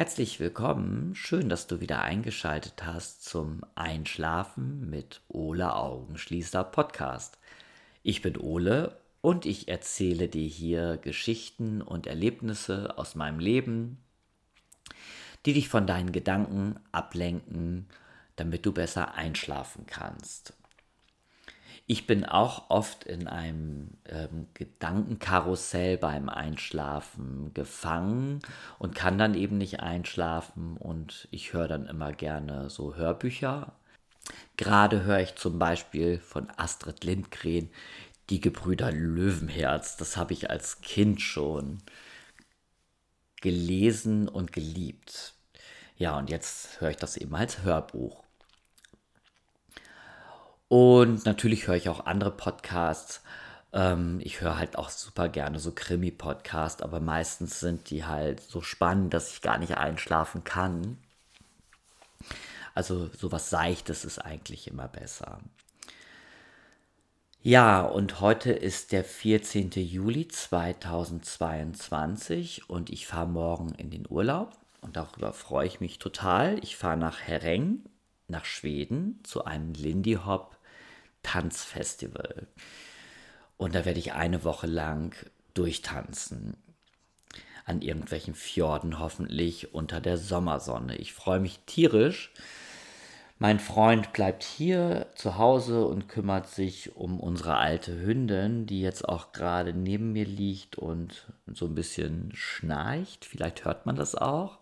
[0.00, 7.36] Herzlich willkommen, schön, dass du wieder eingeschaltet hast zum Einschlafen mit Ole Augenschließer Podcast.
[8.02, 13.98] Ich bin Ole und ich erzähle dir hier Geschichten und Erlebnisse aus meinem Leben,
[15.44, 17.86] die dich von deinen Gedanken ablenken,
[18.36, 20.54] damit du besser einschlafen kannst.
[21.92, 28.38] Ich bin auch oft in einem ähm, Gedankenkarussell beim Einschlafen gefangen
[28.78, 33.72] und kann dann eben nicht einschlafen und ich höre dann immer gerne so Hörbücher.
[34.56, 37.70] Gerade höre ich zum Beispiel von Astrid Lindgren
[38.28, 39.96] die Gebrüder Löwenherz.
[39.96, 41.78] Das habe ich als Kind schon
[43.40, 45.34] gelesen und geliebt.
[45.96, 48.29] Ja, und jetzt höre ich das eben als Hörbuch.
[50.70, 53.22] Und natürlich höre ich auch andere Podcasts.
[53.72, 58.60] Ähm, ich höre halt auch super gerne so Krimi-Podcasts, aber meistens sind die halt so
[58.60, 60.96] spannend, dass ich gar nicht einschlafen kann.
[62.72, 65.40] Also sowas Seichtes ist eigentlich immer besser.
[67.42, 69.72] Ja, und heute ist der 14.
[69.72, 76.60] Juli 2022 und ich fahre morgen in den Urlaub und darüber freue ich mich total.
[76.62, 77.82] Ich fahre nach Hereng,
[78.28, 80.59] nach Schweden, zu einem Lindy Hop
[81.22, 82.46] Tanzfestival.
[83.56, 85.14] Und da werde ich eine Woche lang
[85.54, 86.56] durchtanzen.
[87.66, 90.96] An irgendwelchen Fjorden hoffentlich unter der Sommersonne.
[90.96, 92.32] Ich freue mich tierisch.
[93.38, 99.08] Mein Freund bleibt hier zu Hause und kümmert sich um unsere alte Hündin, die jetzt
[99.08, 103.24] auch gerade neben mir liegt und so ein bisschen schnarcht.
[103.24, 104.58] Vielleicht hört man das auch.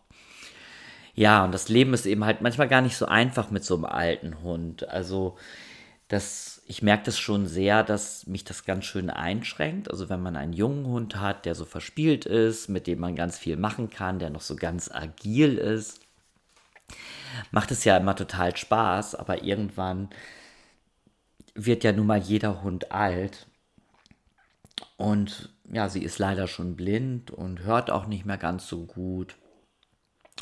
[1.14, 3.84] Ja, und das Leben ist eben halt manchmal gar nicht so einfach mit so einem
[3.84, 4.88] alten Hund.
[4.88, 5.36] Also
[6.08, 9.90] das, ich merke das schon sehr, dass mich das ganz schön einschränkt.
[9.90, 13.38] Also wenn man einen jungen Hund hat, der so verspielt ist, mit dem man ganz
[13.38, 16.00] viel machen kann, der noch so ganz agil ist,
[17.50, 20.08] macht es ja immer total Spaß, aber irgendwann
[21.54, 23.46] wird ja nun mal jeder Hund alt.
[24.96, 29.36] Und ja, sie ist leider schon blind und hört auch nicht mehr ganz so gut.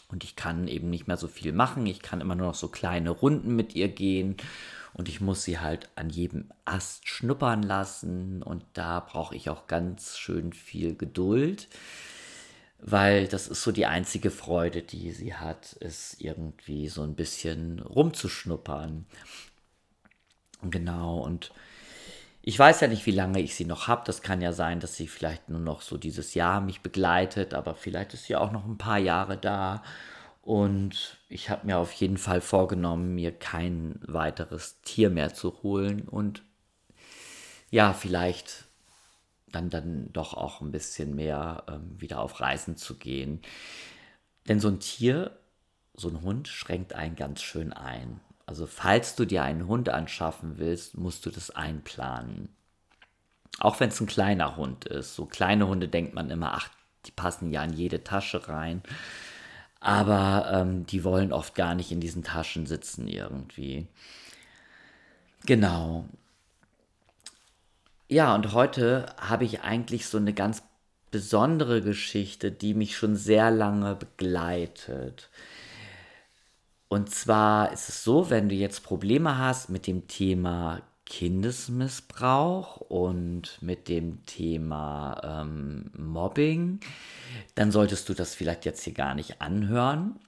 [0.09, 1.87] Und ich kann eben nicht mehr so viel machen.
[1.87, 4.37] Ich kann immer nur noch so kleine Runden mit ihr gehen
[4.97, 9.67] und ich muss sie halt an jedem Ast schnuppern lassen und da brauche ich auch
[9.67, 11.69] ganz schön viel Geduld,
[12.79, 17.81] weil das ist so die einzige Freude, die sie hat, ist irgendwie so ein bisschen
[17.81, 19.07] rumzuschnuppern.
[20.63, 21.53] Genau, und
[22.41, 24.03] ich weiß ja nicht, wie lange ich sie noch habe.
[24.07, 27.75] Das kann ja sein, dass sie vielleicht nur noch so dieses Jahr mich begleitet, aber
[27.75, 29.83] vielleicht ist sie auch noch ein paar Jahre da.
[30.47, 36.03] Und ich habe mir auf jeden Fall vorgenommen, mir kein weiteres Tier mehr zu holen
[36.03, 36.45] und
[37.73, 38.67] ja, vielleicht
[39.49, 43.43] dann, dann doch auch ein bisschen mehr ähm, wieder auf Reisen zu gehen.
[44.49, 45.37] Denn so ein Tier,
[45.95, 48.21] so ein Hund, schränkt einen ganz schön ein.
[48.47, 52.51] Also falls du dir einen Hund anschaffen willst, musst du das einplanen.
[53.59, 55.17] Auch wenn es ein kleiner Hund ist.
[55.17, 56.69] So kleine Hunde denkt man immer, ach,
[57.05, 58.85] die passen ja in jede Tasche rein
[59.81, 63.87] aber ähm, die wollen oft gar nicht in diesen Taschen sitzen irgendwie.
[65.45, 66.05] Genau.
[68.09, 70.63] Ja, und heute habe ich eigentlich so eine ganz
[71.11, 75.31] besondere Geschichte, die mich schon sehr lange begleitet.
[76.89, 83.63] Und zwar ist es so, wenn du jetzt Probleme hast mit dem Thema Kindesmissbrauch und
[83.63, 86.81] mit dem Thema ähm, Mobbing,
[87.55, 90.19] dann solltest du das vielleicht jetzt hier gar nicht anhören.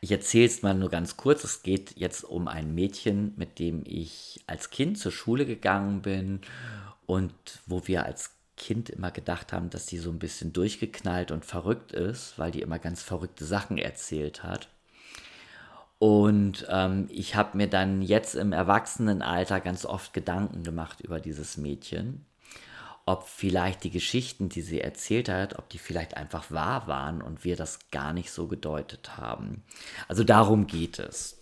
[0.00, 1.44] Ich erzähle es mal nur ganz kurz.
[1.44, 6.40] Es geht jetzt um ein Mädchen, mit dem ich als Kind zur Schule gegangen bin
[7.06, 7.34] und
[7.66, 11.92] wo wir als Kind immer gedacht haben, dass sie so ein bisschen durchgeknallt und verrückt
[11.92, 14.68] ist, weil die immer ganz verrückte Sachen erzählt hat.
[16.02, 21.56] Und ähm, ich habe mir dann jetzt im Erwachsenenalter ganz oft Gedanken gemacht über dieses
[21.56, 22.26] Mädchen.
[23.06, 27.44] Ob vielleicht die Geschichten, die sie erzählt hat, ob die vielleicht einfach wahr waren und
[27.44, 29.62] wir das gar nicht so gedeutet haben.
[30.08, 31.38] Also darum geht es.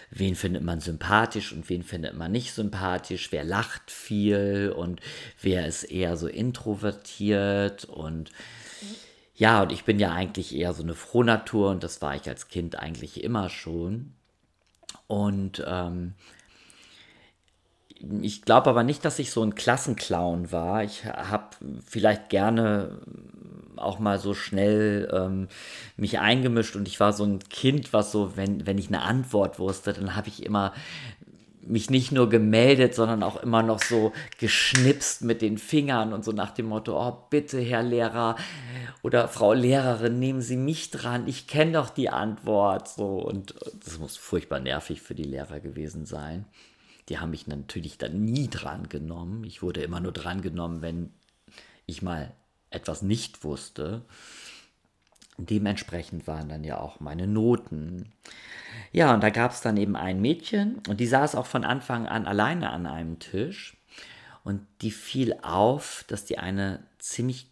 [0.10, 5.00] wen findet man sympathisch und wen findet man nicht sympathisch, wer lacht viel und
[5.42, 8.32] wer ist eher so introvertiert und
[9.36, 12.48] ja, und ich bin ja eigentlich eher so eine Frohnatur und das war ich als
[12.48, 14.14] Kind eigentlich immer schon.
[15.08, 16.14] Und ähm,
[18.22, 20.84] ich glaube aber nicht, dass ich so ein Klassenclown war.
[20.84, 21.56] Ich habe
[21.86, 23.00] vielleicht gerne
[23.78, 25.48] auch mal so schnell ähm,
[25.98, 29.60] mich eingemischt und ich war so ein Kind, was so, wenn, wenn ich eine Antwort
[29.60, 30.74] wusste, dann habe ich immer
[31.68, 36.32] mich nicht nur gemeldet, sondern auch immer noch so geschnipst mit den Fingern und so
[36.32, 38.36] nach dem Motto, oh bitte, Herr Lehrer
[39.02, 42.88] oder Frau Lehrerin, nehmen Sie mich dran, ich kenne doch die Antwort.
[42.88, 46.46] So, und das muss furchtbar nervig für die Lehrer gewesen sein.
[47.10, 49.44] Die haben mich natürlich dann nie dran genommen.
[49.44, 51.12] Ich wurde immer nur dran genommen, wenn
[51.86, 52.34] ich mal
[52.70, 54.02] etwas nicht wusste.
[55.38, 58.12] Dementsprechend waren dann ja auch meine Noten.
[58.92, 62.08] Ja, und da gab es dann eben ein Mädchen und die saß auch von Anfang
[62.08, 63.78] an alleine an einem Tisch.
[64.44, 67.48] Und die fiel auf, dass die eine ziemlich,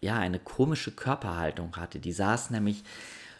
[0.00, 2.00] ja, eine komische Körperhaltung hatte.
[2.00, 2.82] Die saß nämlich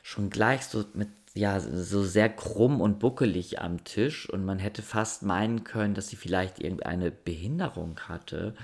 [0.03, 4.83] schon gleich so mit, ja, so sehr krumm und buckelig am Tisch und man hätte
[4.83, 8.55] fast meinen können, dass sie vielleicht irgendeine Behinderung hatte.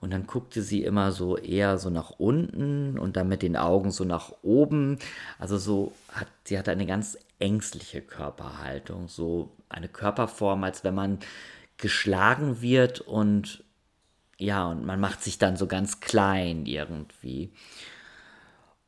[0.00, 3.90] Und dann guckte sie immer so eher so nach unten und dann mit den Augen
[3.90, 4.98] so nach oben.
[5.38, 11.18] Also so hat, sie hatte eine ganz ängstliche Körperhaltung, so eine Körperform, als wenn man
[11.76, 13.64] geschlagen wird und
[14.38, 17.52] ja, und man macht sich dann so ganz klein irgendwie.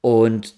[0.00, 0.54] Und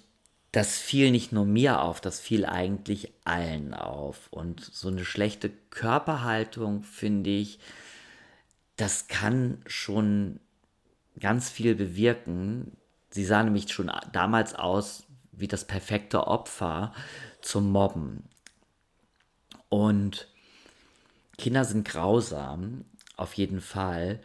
[0.53, 4.31] das fiel nicht nur mir auf, das fiel eigentlich allen auf.
[4.31, 7.59] Und so eine schlechte Körperhaltung, finde ich,
[8.77, 10.39] das kann schon
[11.19, 12.77] ganz viel bewirken.
[13.09, 16.93] Sie sah nämlich schon damals aus wie das perfekte Opfer
[17.41, 18.23] zum Mobben.
[19.69, 20.27] Und
[21.37, 22.85] Kinder sind grausam,
[23.17, 24.21] auf jeden Fall.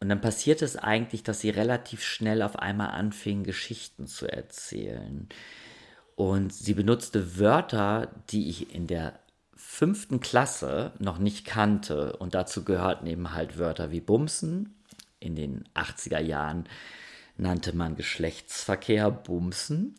[0.00, 5.28] Und dann passiert es eigentlich, dass sie relativ schnell auf einmal anfingen, Geschichten zu erzählen.
[6.14, 9.18] Und sie benutzte Wörter, die ich in der
[9.56, 12.16] fünften Klasse noch nicht kannte.
[12.16, 14.74] Und dazu gehörten eben halt Wörter wie Bumsen,
[15.24, 16.68] in den 80er Jahren
[17.36, 19.94] nannte man Geschlechtsverkehr Bumsen.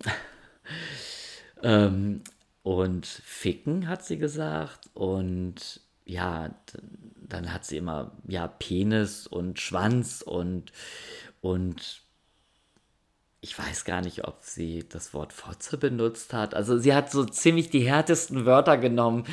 [1.63, 2.22] ähm,
[2.63, 4.89] und Ficken, hat sie gesagt.
[4.94, 6.54] Und ja,
[7.16, 10.72] dann hat sie immer, ja, Penis und Schwanz und,
[11.42, 12.04] und
[13.42, 16.56] ich weiß gar nicht, ob sie das Wort Fotze benutzt hat.
[16.56, 19.25] Also sie hat so ziemlich die härtesten Wörter genommen,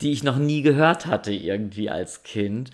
[0.00, 2.70] die ich noch nie gehört hatte irgendwie als Kind.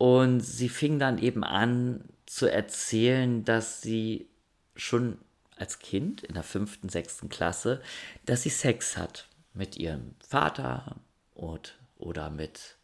[0.00, 4.30] Und sie fing dann eben an zu erzählen, dass sie
[4.74, 5.18] schon
[5.56, 7.82] als Kind in der fünften, sechsten Klasse,
[8.24, 10.96] dass sie Sex hat mit ihrem Vater
[11.34, 12.78] und, oder mit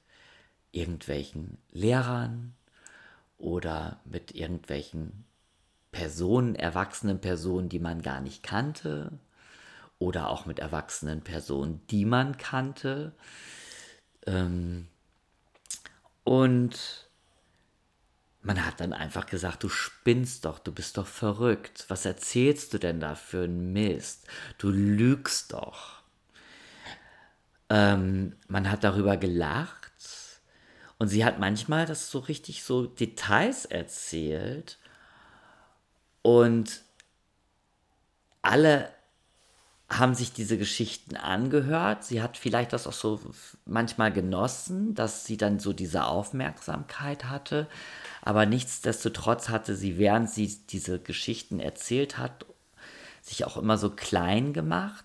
[0.73, 2.53] irgendwelchen Lehrern
[3.39, 5.25] oder mit irgendwelchen
[5.93, 9.19] Personen, erwachsenen Personen, die man gar nicht kannte
[9.99, 13.13] oder auch mit erwachsenen Personen, die man kannte.
[14.27, 14.89] Ähm,
[16.23, 17.06] und
[18.47, 21.85] man hat dann einfach gesagt, du spinnst doch, du bist doch verrückt.
[21.89, 24.27] Was erzählst du denn da für einen Mist?
[24.59, 26.03] Du lügst doch.
[27.69, 29.93] Ähm, man hat darüber gelacht
[30.99, 34.79] und sie hat manchmal das so richtig so Details erzählt
[36.23, 36.83] und
[38.43, 38.96] alle
[39.89, 42.05] haben sich diese Geschichten angehört.
[42.05, 43.21] Sie hat vielleicht das auch so
[43.65, 47.69] manchmal genossen, dass sie dann so diese Aufmerksamkeit hatte.
[48.23, 52.47] Aber nichtsdestotrotz hatte sie, während sie diese Geschichten erzählt hat,
[53.23, 55.05] sich auch immer so klein gemacht.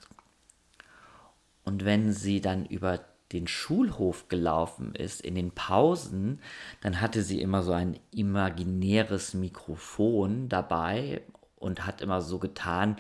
[1.63, 6.39] Und wenn sie dann über den Schulhof gelaufen ist, in den Pausen,
[6.81, 11.21] dann hatte sie immer so ein imaginäres Mikrofon dabei
[11.57, 12.97] und hat immer so getan,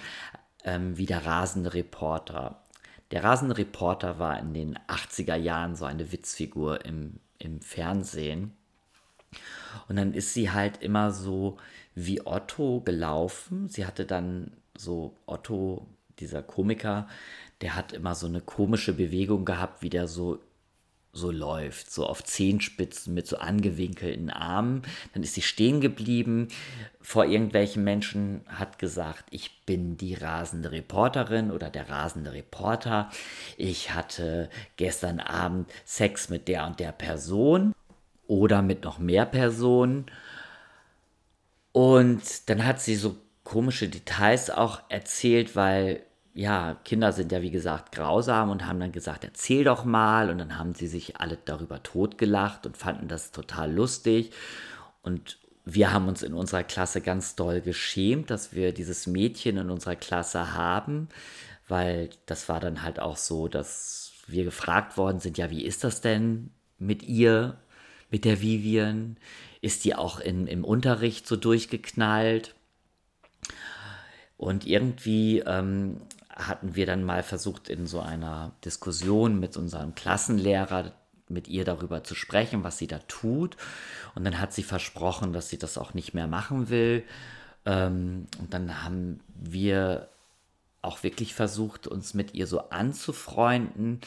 [0.63, 2.61] ähm, wie der rasende Reporter.
[3.11, 8.53] Der rasende Reporter war in den 80er Jahren so eine Witzfigur im, im Fernsehen.
[9.87, 11.57] Und dann ist sie halt immer so
[11.95, 13.67] wie Otto gelaufen.
[13.67, 15.87] Sie hatte dann so Otto,
[16.19, 17.07] dieser Komiker,
[17.61, 20.39] der hat immer so eine komische Bewegung gehabt, wie der so
[21.13, 24.83] so läuft, so auf Zehenspitzen mit so angewinkelten Armen.
[25.13, 26.47] Dann ist sie stehen geblieben
[27.01, 33.09] vor irgendwelchen Menschen, hat gesagt, ich bin die rasende Reporterin oder der rasende Reporter.
[33.57, 37.73] Ich hatte gestern Abend Sex mit der und der Person
[38.27, 40.05] oder mit noch mehr Personen.
[41.73, 46.03] Und dann hat sie so komische Details auch erzählt, weil
[46.33, 50.29] ja, Kinder sind ja wie gesagt grausam und haben dann gesagt, erzähl doch mal.
[50.29, 54.31] Und dann haben sie sich alle darüber totgelacht und fanden das total lustig.
[55.01, 59.69] Und wir haben uns in unserer Klasse ganz doll geschämt, dass wir dieses Mädchen in
[59.69, 61.09] unserer Klasse haben,
[61.67, 65.83] weil das war dann halt auch so, dass wir gefragt worden sind, ja, wie ist
[65.83, 67.57] das denn mit ihr,
[68.09, 69.17] mit der Vivian?
[69.61, 72.55] Ist die auch in, im Unterricht so durchgeknallt?
[74.37, 75.97] Und irgendwie ähm,
[76.47, 80.93] hatten wir dann mal versucht, in so einer Diskussion mit unserem Klassenlehrer
[81.27, 83.57] mit ihr darüber zu sprechen, was sie da tut.
[84.15, 87.03] Und dann hat sie versprochen, dass sie das auch nicht mehr machen will.
[87.65, 90.09] Ähm, und dann haben wir
[90.81, 94.01] auch wirklich versucht, uns mit ihr so anzufreunden.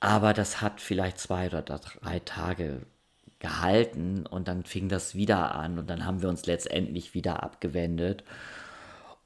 [0.00, 2.82] Aber das hat vielleicht zwei oder drei Tage
[3.38, 8.24] gehalten und dann fing das wieder an und dann haben wir uns letztendlich wieder abgewendet.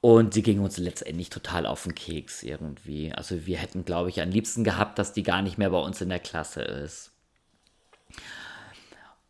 [0.01, 3.11] Und sie ging uns letztendlich total auf den Keks irgendwie.
[3.11, 5.99] Also wir hätten, glaube ich, am liebsten gehabt, dass die gar nicht mehr bei uns
[5.99, 7.11] in der Klasse ist.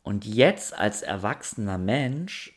[0.03, 2.53] Und jetzt als erwachsener Mensch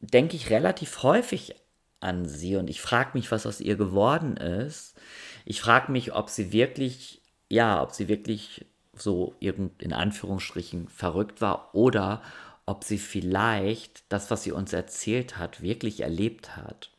[0.00, 1.54] denke ich relativ häufig
[2.00, 4.96] an sie und ich frage mich, was aus ihr geworden ist.
[5.44, 11.74] Ich frage mich, ob sie wirklich, ja, ob sie wirklich so in Anführungsstrichen verrückt war
[11.74, 12.22] oder
[12.68, 16.90] ob sie vielleicht das, was sie uns erzählt hat, wirklich erlebt hat.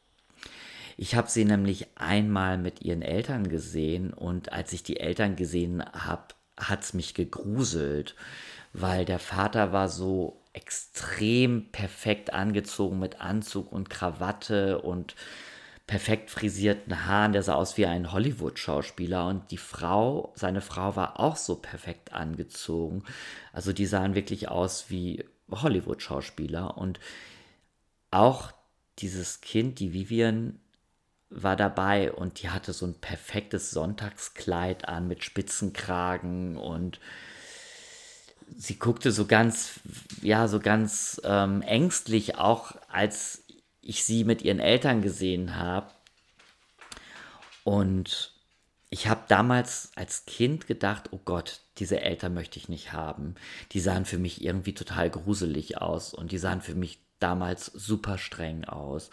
[0.97, 5.85] Ich habe sie nämlich einmal mit ihren Eltern gesehen und als ich die Eltern gesehen
[5.93, 8.15] habe, hat es mich gegruselt,
[8.73, 15.15] weil der Vater war so extrem perfekt angezogen mit Anzug und Krawatte und
[15.85, 21.19] perfekt frisierten Haaren, der sah aus wie ein Hollywood-Schauspieler und die Frau, seine Frau war
[21.19, 23.03] auch so perfekt angezogen.
[23.53, 26.99] Also die sahen wirklich aus wie Hollywood-Schauspieler und
[28.11, 28.51] auch
[28.99, 30.59] dieses Kind, die Vivian,
[31.29, 36.99] war dabei und die hatte so ein perfektes Sonntagskleid an mit Spitzenkragen und
[38.57, 39.79] sie guckte so ganz,
[40.23, 43.43] ja, so ganz ähm, ängstlich, auch als
[43.81, 45.91] ich sie mit ihren Eltern gesehen habe.
[47.63, 48.33] Und
[48.89, 53.35] ich habe damals als Kind gedacht, oh Gott, diese Eltern möchte ich nicht haben.
[53.71, 58.17] Die sahen für mich irgendwie total gruselig aus und die sahen für mich damals super
[58.17, 59.11] streng aus.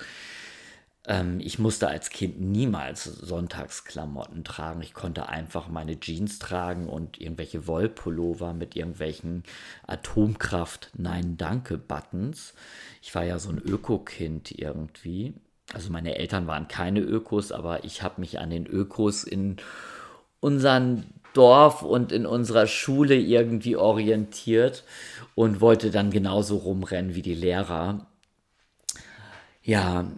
[1.06, 4.83] Ähm, ich musste als Kind niemals Sonntagsklamotten tragen.
[4.83, 9.42] Ich konnte einfach meine Jeans tragen und irgendwelche Wollpullover mit irgendwelchen
[9.87, 12.54] Atomkraft-Nein-Danke-Buttons.
[13.02, 15.35] Ich war ja so ein Öko-Kind irgendwie.
[15.73, 19.56] Also meine Eltern waren keine Ökos, aber ich habe mich an den Ökos in
[20.40, 24.85] unserem Dorf und in unserer Schule irgendwie orientiert
[25.35, 28.06] und wollte dann genauso rumrennen wie die Lehrer.
[29.62, 30.11] Ja,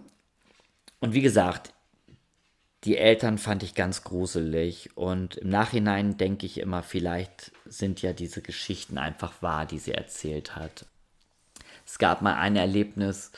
[0.99, 1.73] und wie gesagt,
[2.85, 8.13] die Eltern fand ich ganz gruselig und im Nachhinein denke ich immer, vielleicht sind ja
[8.13, 10.85] diese Geschichten einfach wahr, die sie erzählt hat.
[11.85, 13.31] Es gab mal ein Erlebnis,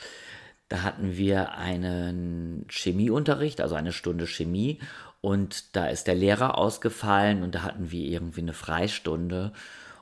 [0.72, 4.78] da hatten wir einen Chemieunterricht, also eine Stunde Chemie
[5.20, 9.52] und da ist der Lehrer ausgefallen und da hatten wir irgendwie eine Freistunde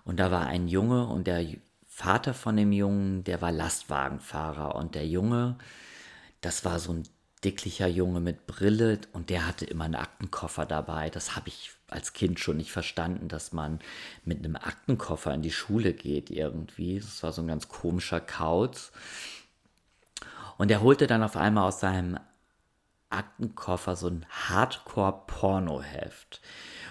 [0.05, 1.45] und da war ein Junge und der
[1.89, 5.57] Vater von dem Jungen, der war Lastwagenfahrer und der Junge,
[6.41, 7.03] das war so ein
[7.43, 11.11] dicklicher Junge mit Brille und der hatte immer einen Aktenkoffer dabei.
[11.11, 13.81] Das habe ich als Kind schon nicht verstanden, dass man
[14.25, 17.01] mit einem Aktenkoffer in die Schule geht irgendwie.
[17.01, 18.93] Das war so ein ganz komischer Kauz.
[20.61, 22.19] Und er holte dann auf einmal aus seinem
[23.09, 26.43] Aktenkoffer so ein Hardcore-Pornoheft.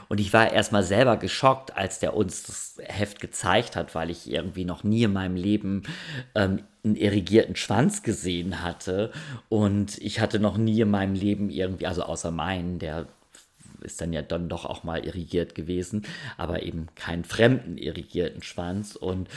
[0.08, 4.28] Und ich war erstmal selber geschockt, als der uns das Heft gezeigt hat, weil ich
[4.28, 5.84] irgendwie noch nie in meinem Leben
[6.34, 9.12] ähm, einen irrigierten Schwanz gesehen hatte.
[9.50, 13.06] Und ich hatte noch nie in meinem Leben irgendwie, also außer meinen, der
[13.82, 16.08] ist dann ja dann doch auch mal irrigiert gewesen,
[16.38, 18.96] aber eben keinen fremden irrigierten Schwanz.
[18.96, 19.30] Und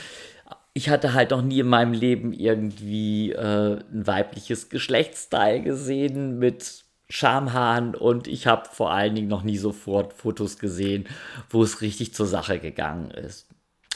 [0.73, 6.83] ich hatte halt noch nie in meinem Leben irgendwie äh, ein weibliches Geschlechtsteil gesehen mit
[7.09, 11.07] Schamhaaren und ich habe vor allen Dingen noch nie sofort Fotos gesehen,
[11.49, 13.47] wo es richtig zur Sache gegangen ist.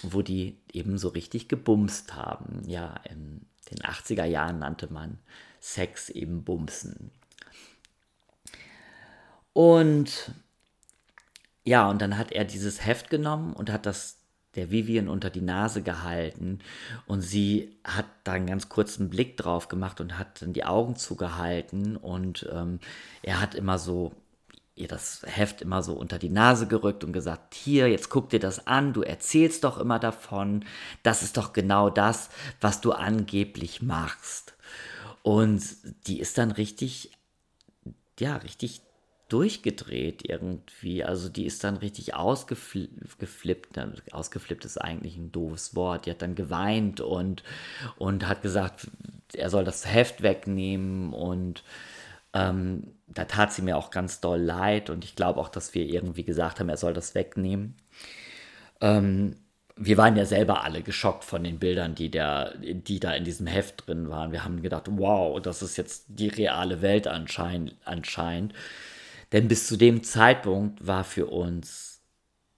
[0.04, 2.62] Wo die eben so richtig gebumst haben.
[2.68, 5.18] Ja, in den 80er Jahren nannte man
[5.60, 7.10] Sex eben Bumsen.
[9.54, 10.32] Und
[11.64, 14.17] ja, und dann hat er dieses Heft genommen und hat das
[14.58, 16.60] der Vivian unter die Nase gehalten
[17.06, 20.98] und sie hat da einen ganz kurzen Blick drauf gemacht und hat dann die Augen
[20.98, 22.80] zugehalten und ähm,
[23.22, 24.12] er hat immer so
[24.78, 28.40] ihr das Heft immer so unter die Nase gerückt und gesagt, hier, jetzt guck dir
[28.40, 30.66] das an, du erzählst doch immer davon,
[31.04, 32.30] das ist doch genau das,
[32.62, 34.54] was du angeblich machst.
[35.24, 35.64] Und
[36.08, 37.12] die ist dann richtig,
[38.20, 38.82] ja, richtig
[39.30, 41.04] durchgedreht irgendwie.
[41.04, 43.78] Also die ist dann richtig ausgeflippt.
[44.12, 46.06] Ausgeflippt ist eigentlich ein doofes Wort.
[46.06, 47.44] Die hat dann geweint und,
[47.98, 48.88] und hat gesagt,
[49.34, 51.64] er soll das Heft wegnehmen und
[52.34, 55.86] ähm, da tat sie mir auch ganz doll leid und ich glaube auch, dass wir
[55.86, 57.76] irgendwie gesagt haben, er soll das wegnehmen.
[58.82, 59.36] Ähm,
[59.76, 63.48] wir waren ja selber alle geschockt von den Bildern, die, der, die da in diesem
[63.48, 64.32] Heft drin waren.
[64.32, 67.76] Wir haben gedacht, wow, das ist jetzt die reale Welt anscheinend.
[67.86, 68.54] anscheinend.
[69.32, 72.02] Denn bis zu dem Zeitpunkt war für uns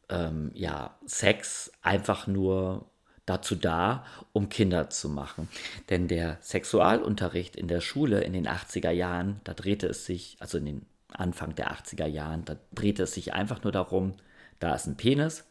[0.09, 2.89] ähm, ja Sex einfach nur
[3.25, 5.47] dazu da, um Kinder zu machen.
[5.89, 10.57] Denn der Sexualunterricht in der Schule in den 80er Jahren, da drehte es sich, also
[10.57, 14.13] in den Anfang der 80er Jahren, da drehte es sich einfach nur darum,
[14.59, 15.45] da ist ein Penis,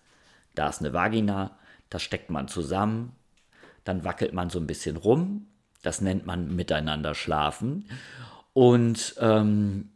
[0.55, 1.57] da ist eine Vagina,
[1.91, 3.15] das steckt man zusammen,
[3.85, 5.47] dann wackelt man so ein bisschen rum,
[5.83, 7.89] das nennt man miteinander schlafen
[8.53, 9.91] und ähm,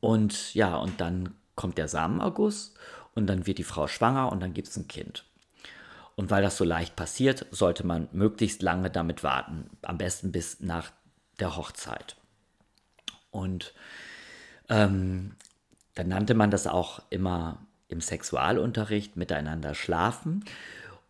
[0.00, 2.74] und ja, und dann kommt der Samenerguss
[3.14, 5.24] und dann wird die Frau schwanger und dann gibt es ein Kind.
[6.16, 9.68] Und weil das so leicht passiert, sollte man möglichst lange damit warten.
[9.82, 10.90] Am besten bis nach
[11.40, 12.16] der Hochzeit.
[13.30, 13.74] Und
[14.68, 15.36] ähm,
[15.94, 20.44] dann nannte man das auch immer im Sexualunterricht miteinander schlafen.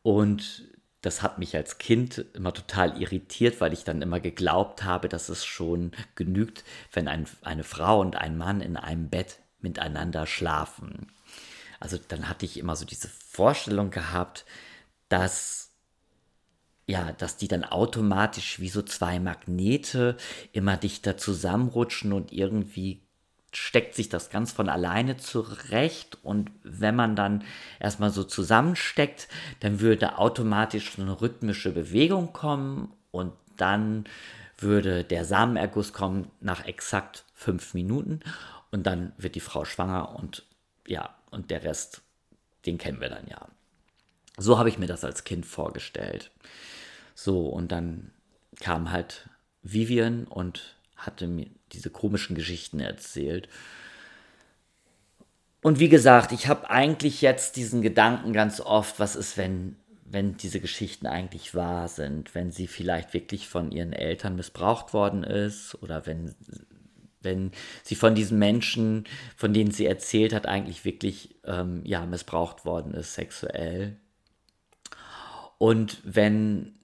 [0.02, 0.64] Und
[1.06, 5.28] das hat mich als Kind immer total irritiert, weil ich dann immer geglaubt habe, dass
[5.28, 11.12] es schon genügt, wenn ein, eine Frau und ein Mann in einem Bett miteinander schlafen.
[11.78, 14.44] Also dann hatte ich immer so diese Vorstellung gehabt,
[15.08, 15.70] dass
[16.88, 20.16] ja, dass die dann automatisch wie so zwei Magnete
[20.52, 23.05] immer dichter zusammenrutschen und irgendwie
[23.56, 27.42] steckt sich das ganz von alleine zurecht und wenn man dann
[27.80, 29.28] erstmal so zusammensteckt,
[29.60, 34.04] dann würde automatisch eine rhythmische Bewegung kommen und dann
[34.58, 38.20] würde der Samenerguss kommen nach exakt fünf Minuten
[38.72, 40.44] und dann wird die Frau schwanger und
[40.86, 42.02] ja, und der Rest,
[42.66, 43.48] den kennen wir dann ja.
[44.36, 46.30] So habe ich mir das als Kind vorgestellt.
[47.14, 48.12] So, und dann
[48.60, 49.30] kam halt
[49.62, 53.48] Vivian und hatte mir diese komischen Geschichten erzählt.
[55.62, 60.36] Und wie gesagt, ich habe eigentlich jetzt diesen Gedanken ganz oft, was ist, wenn, wenn
[60.36, 65.74] diese Geschichten eigentlich wahr sind, wenn sie vielleicht wirklich von ihren Eltern missbraucht worden ist
[65.82, 66.34] oder wenn,
[67.20, 67.50] wenn
[67.82, 69.04] sie von diesen Menschen,
[69.36, 73.96] von denen sie erzählt hat, eigentlich wirklich ähm, ja, missbraucht worden ist, sexuell.
[75.58, 76.76] Und wenn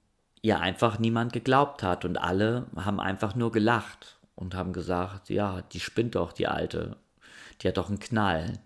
[0.42, 5.62] ihr einfach niemand geglaubt hat und alle haben einfach nur gelacht und haben gesagt, ja,
[5.62, 6.96] die spinnt doch, die Alte,
[7.60, 8.58] die hat doch einen Knall.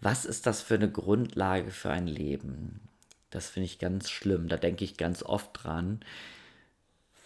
[0.00, 2.80] Was ist das für eine Grundlage für ein Leben?
[3.30, 6.00] Das finde ich ganz schlimm, da denke ich ganz oft dran,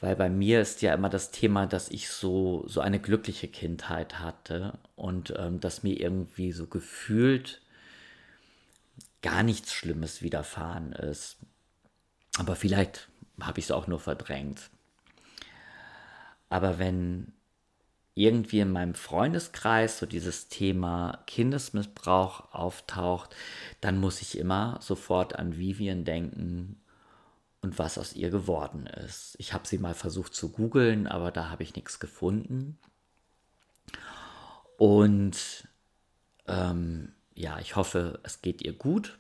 [0.01, 4.19] weil bei mir ist ja immer das Thema, dass ich so, so eine glückliche Kindheit
[4.21, 7.63] hatte und ähm, dass mir irgendwie so gefühlt
[9.23, 11.39] gar nichts Schlimmes widerfahren ist.
[12.37, 13.09] Aber vielleicht
[13.41, 14.71] habe ich es auch nur verdrängt.
[16.49, 17.33] Aber wenn
[18.15, 23.35] irgendwie in meinem Freundeskreis so dieses Thema Kindesmissbrauch auftaucht,
[23.81, 26.81] dann muss ich immer sofort an Vivian denken
[27.61, 29.35] und was aus ihr geworden ist.
[29.39, 32.79] Ich habe sie mal versucht zu googeln, aber da habe ich nichts gefunden.
[34.77, 35.67] Und
[36.47, 39.19] ähm, ja, ich hoffe, es geht ihr gut.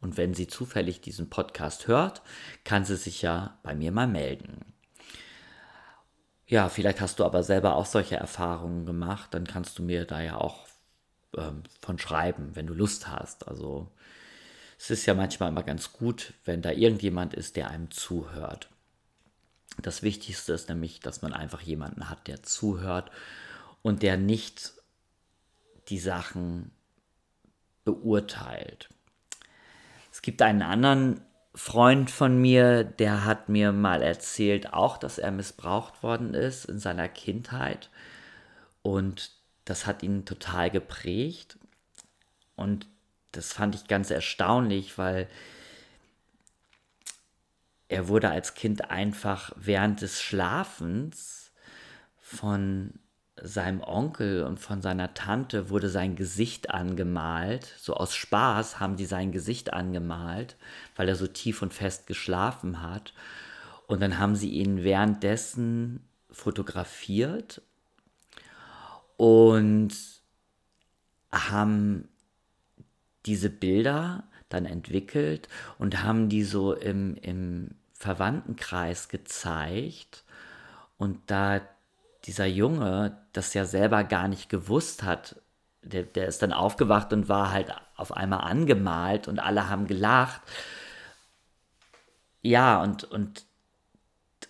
[0.00, 2.22] Und wenn sie zufällig diesen Podcast hört,
[2.64, 4.74] kann sie sich ja bei mir mal melden.
[6.46, 10.20] Ja, vielleicht hast du aber selber auch solche Erfahrungen gemacht, dann kannst du mir da
[10.20, 10.66] ja auch
[11.36, 13.48] ähm, von schreiben, wenn du Lust hast.
[13.48, 13.90] Also
[14.78, 18.68] es ist ja manchmal immer ganz gut, wenn da irgendjemand ist, der einem zuhört.
[19.82, 23.10] Das Wichtigste ist nämlich, dass man einfach jemanden hat, der zuhört
[23.82, 24.72] und der nicht
[25.88, 26.70] die Sachen
[27.84, 28.88] beurteilt.
[30.16, 31.20] Es gibt einen anderen
[31.54, 36.78] Freund von mir, der hat mir mal erzählt, auch, dass er missbraucht worden ist in
[36.78, 37.90] seiner Kindheit.
[38.80, 39.32] Und
[39.66, 41.58] das hat ihn total geprägt.
[42.54, 42.86] Und
[43.32, 45.28] das fand ich ganz erstaunlich, weil
[47.88, 51.52] er wurde als Kind einfach während des Schlafens
[52.22, 52.94] von
[53.42, 57.74] seinem Onkel und von seiner Tante wurde sein Gesicht angemalt.
[57.78, 60.56] So aus Spaß haben die sein Gesicht angemalt,
[60.96, 63.12] weil er so tief und fest geschlafen hat.
[63.86, 67.62] Und dann haben sie ihn währenddessen fotografiert
[69.16, 69.94] und
[71.30, 72.08] haben
[73.26, 80.24] diese Bilder dann entwickelt und haben die so im, im Verwandtenkreis gezeigt.
[80.98, 81.60] Und da
[82.26, 85.40] dieser Junge das ja selber gar nicht gewusst hat,
[85.82, 90.42] der, der ist dann aufgewacht und war halt auf einmal angemalt und alle haben gelacht.
[92.42, 93.44] Ja, und, und,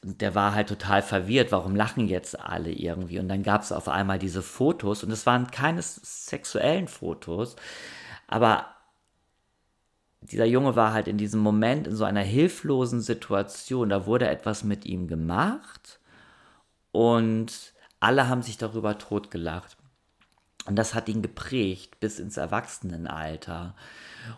[0.03, 3.19] und der war halt total verwirrt, warum lachen jetzt alle irgendwie?
[3.19, 7.57] Und dann gab es auf einmal diese Fotos und es waren keine sexuellen Fotos,
[8.27, 8.67] aber
[10.23, 13.91] dieser Junge war halt in diesem Moment in so einer hilflosen Situation.
[13.91, 16.01] Da wurde etwas mit ihm gemacht
[16.97, 19.77] und alle haben sich darüber totgelacht.
[20.65, 23.77] Und das hat ihn geprägt bis ins Erwachsenenalter.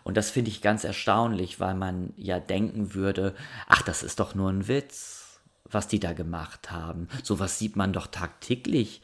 [0.03, 3.33] Und das finde ich ganz erstaunlich, weil man ja denken würde,
[3.69, 7.07] ach, das ist doch nur ein Witz, was die da gemacht haben.
[7.23, 9.01] Sowas sieht man doch tagtäglich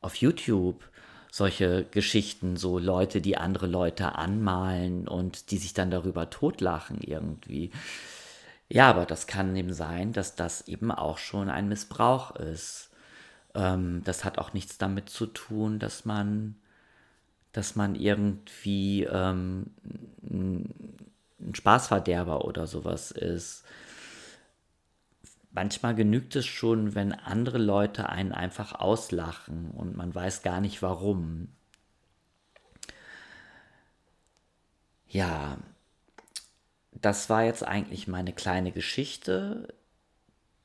[0.00, 0.82] auf YouTube.
[1.30, 7.72] Solche Geschichten, so Leute, die andere Leute anmalen und die sich dann darüber totlachen irgendwie.
[8.68, 12.90] Ja, aber das kann eben sein, dass das eben auch schon ein Missbrauch ist.
[13.54, 16.56] Ähm, das hat auch nichts damit zu tun, dass man,
[17.52, 19.66] dass man irgendwie ähm,
[20.22, 23.64] ein Spaßverderber oder sowas ist.
[25.50, 30.82] Manchmal genügt es schon, wenn andere Leute einen einfach auslachen und man weiß gar nicht
[30.82, 31.48] warum.
[35.08, 35.58] Ja,
[37.02, 39.74] das war jetzt eigentlich meine kleine Geschichte,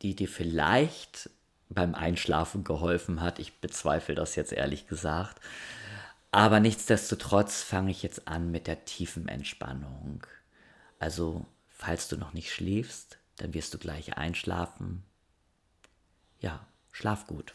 [0.02, 1.30] die dir vielleicht
[1.70, 3.40] beim Einschlafen geholfen hat.
[3.40, 5.40] Ich bezweifle das jetzt ehrlich gesagt.
[6.32, 10.26] Aber nichtsdestotrotz fange ich jetzt an mit der tiefen Entspannung.
[11.00, 15.04] Also, falls du noch nicht schläfst, dann wirst du gleich einschlafen.
[16.40, 17.54] Ja, schlaf gut.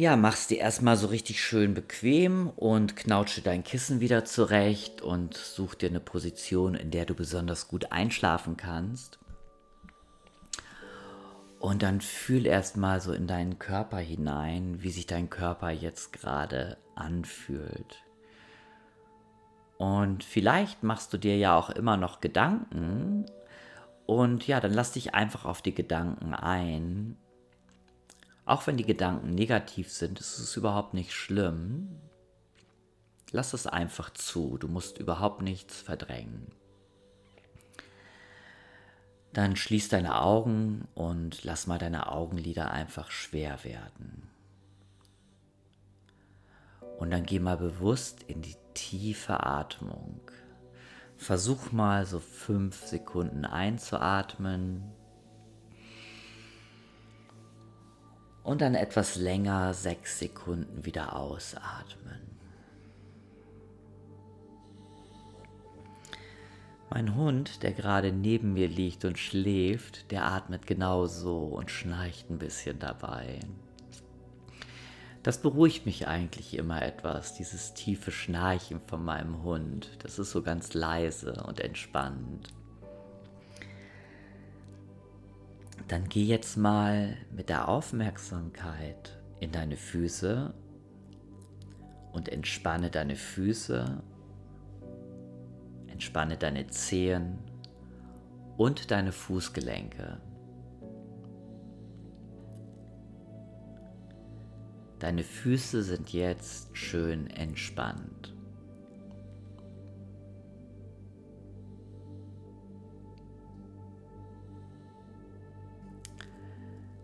[0.00, 5.36] Ja, mach's dir erstmal so richtig schön bequem und knautsche dein Kissen wieder zurecht und
[5.36, 9.18] such dir eine Position, in der du besonders gut einschlafen kannst.
[11.58, 16.78] Und dann fühl erstmal so in deinen Körper hinein, wie sich dein Körper jetzt gerade
[16.94, 18.02] anfühlt.
[19.76, 23.26] Und vielleicht machst du dir ja auch immer noch Gedanken.
[24.06, 27.18] Und ja, dann lass dich einfach auf die Gedanken ein
[28.50, 32.00] auch wenn die Gedanken negativ sind, ist es überhaupt nicht schlimm.
[33.30, 34.58] Lass es einfach zu.
[34.58, 36.48] Du musst überhaupt nichts verdrängen.
[39.32, 44.28] Dann schließ deine Augen und lass mal deine Augenlider einfach schwer werden.
[46.98, 50.20] Und dann geh mal bewusst in die tiefe Atmung.
[51.16, 54.90] Versuch mal so fünf Sekunden einzuatmen
[58.42, 62.18] und dann etwas länger sechs Sekunden wieder ausatmen.
[66.92, 72.38] Mein Hund, der gerade neben mir liegt und schläft, der atmet genauso und schnarcht ein
[72.38, 73.38] bisschen dabei.
[75.22, 79.90] Das beruhigt mich eigentlich immer etwas, dieses tiefe Schnarchen von meinem Hund.
[80.02, 82.48] Das ist so ganz leise und entspannt.
[85.90, 90.54] Dann geh jetzt mal mit der Aufmerksamkeit in deine Füße
[92.12, 94.00] und entspanne deine Füße,
[95.88, 97.40] entspanne deine Zehen
[98.56, 100.20] und deine Fußgelenke.
[105.00, 108.29] Deine Füße sind jetzt schön entspannt.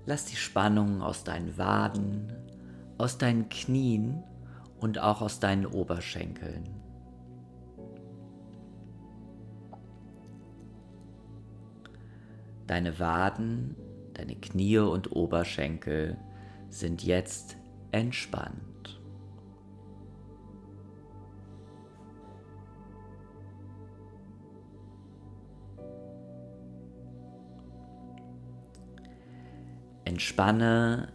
[0.07, 2.33] Lass die Spannung aus deinen Waden,
[2.97, 4.23] aus deinen Knien
[4.79, 6.65] und auch aus deinen Oberschenkeln.
[12.69, 13.77] Deine Waden,
[14.15, 16.17] deine Knie und Oberschenkel
[16.69, 17.57] sind jetzt
[17.91, 18.76] entspannt.
[30.07, 31.13] Entspanne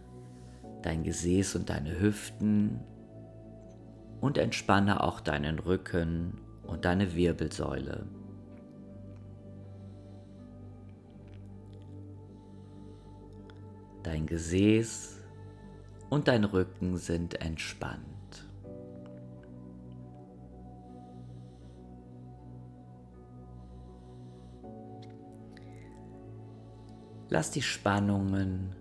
[0.82, 2.78] dein Gesäß und deine Hüften
[4.20, 8.06] und entspanne auch deinen Rücken und deine Wirbelsäule.
[14.04, 15.22] Dein Gesäß,
[16.12, 18.04] und dein Rücken sind entspannt.
[27.30, 28.76] Lass die Spannungen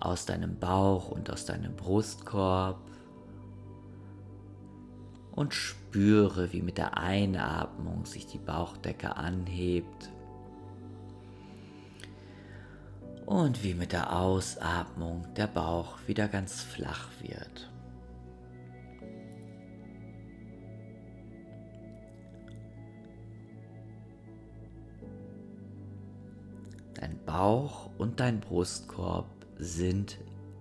[0.00, 2.80] aus deinem Bauch und aus deinem Brustkorb
[5.32, 10.10] und spüre, wie mit der Einatmung sich die Bauchdecke anhebt
[13.26, 17.70] und wie mit der Ausatmung der Bauch wieder ganz flach wird.
[26.94, 30.18] Dein Bauch und dein Brustkorb sind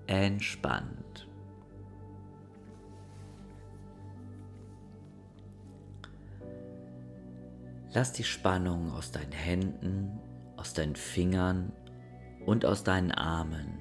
[0.08, 1.28] entspannt.
[7.94, 10.20] Lass die Spannung aus deinen Händen,
[10.58, 11.72] aus deinen Fingern
[12.46, 13.80] und aus deinen Armen.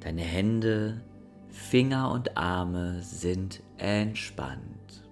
[0.00, 1.00] Deine Hände,
[1.48, 5.03] Finger und Arme sind entspannt.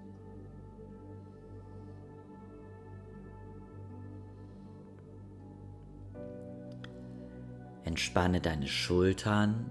[7.93, 9.69] Entspanne deine Schultern,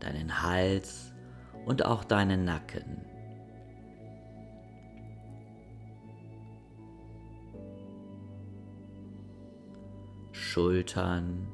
[0.00, 1.14] deinen Hals
[1.64, 3.06] und auch deinen Nacken.
[10.32, 11.48] Schultern,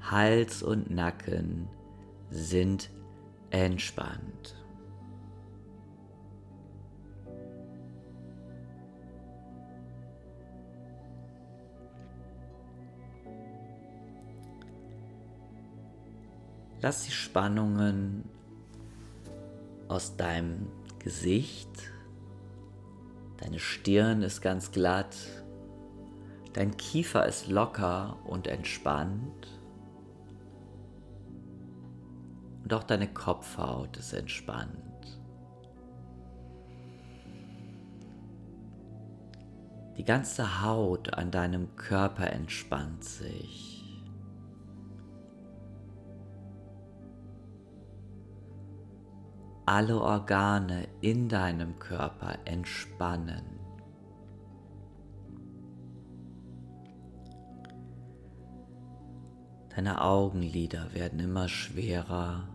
[0.00, 1.68] Hals und Nacken
[2.30, 2.90] sind
[3.50, 4.63] entspannt.
[16.84, 18.28] Lass die Spannungen
[19.88, 20.66] aus deinem
[20.98, 21.70] Gesicht,
[23.38, 25.16] deine Stirn ist ganz glatt,
[26.52, 29.48] Dein Kiefer ist locker und entspannt.
[32.62, 35.18] Und auch deine Kopfhaut ist entspannt.
[39.96, 43.73] Die ganze Haut an deinem Körper entspannt sich.
[49.76, 53.58] Alle Organe in deinem Körper entspannen.
[59.74, 62.48] Deine Augenlider werden immer schwerer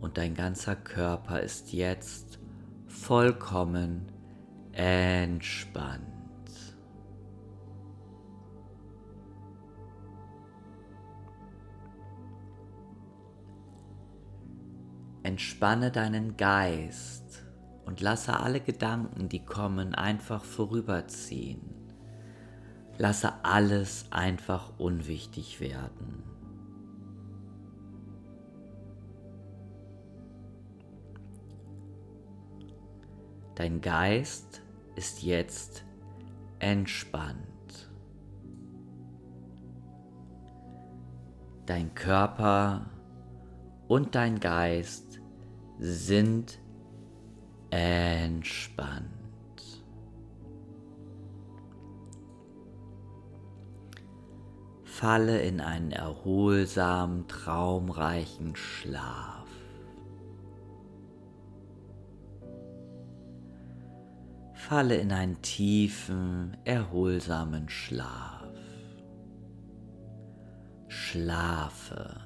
[0.00, 2.40] und dein ganzer Körper ist jetzt
[2.88, 4.10] vollkommen
[4.72, 6.19] entspannt.
[15.22, 17.44] Entspanne deinen Geist
[17.84, 21.60] und lasse alle Gedanken, die kommen, einfach vorüberziehen.
[22.96, 26.22] Lasse alles einfach unwichtig werden.
[33.56, 34.62] Dein Geist
[34.96, 35.84] ist jetzt
[36.60, 37.90] entspannt.
[41.66, 42.86] Dein Körper
[43.86, 45.09] und dein Geist
[45.80, 46.58] sind
[47.70, 49.20] entspannt.
[55.00, 59.46] falle in einen erholsamen, traumreichen Schlaf.
[64.52, 68.46] Falle in einen tiefen, erholsamen Schlaf.
[70.88, 72.19] Schlafe.